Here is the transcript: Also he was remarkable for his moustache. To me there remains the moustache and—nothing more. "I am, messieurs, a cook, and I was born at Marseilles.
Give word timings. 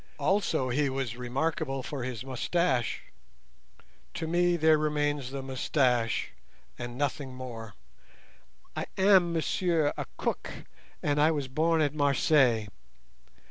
Also 0.17 0.69
he 0.69 0.89
was 0.89 1.15
remarkable 1.15 1.83
for 1.83 2.03
his 2.03 2.23
moustache. 2.25 3.03
To 4.15 4.25
me 4.25 4.57
there 4.57 4.79
remains 4.79 5.29
the 5.29 5.43
moustache 5.43 6.31
and—nothing 6.79 7.35
more. 7.35 7.75
"I 8.75 8.87
am, 8.97 9.31
messieurs, 9.31 9.93
a 9.97 10.07
cook, 10.17 10.49
and 11.03 11.21
I 11.21 11.29
was 11.29 11.47
born 11.47 11.81
at 11.81 11.93
Marseilles. 11.93 12.67